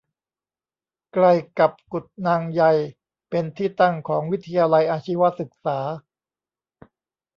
[1.13, 2.63] ใกล้กับกุดนางใย
[3.29, 5.79] เป็นที่ตั้งของวิทยาลัยอาชีวศึกษา